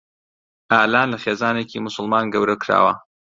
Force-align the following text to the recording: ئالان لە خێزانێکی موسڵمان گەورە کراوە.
ئالان 0.73 1.07
لە 1.13 1.17
خێزانێکی 1.23 1.83
موسڵمان 1.83 2.25
گەورە 2.33 2.55
کراوە. 2.61 2.93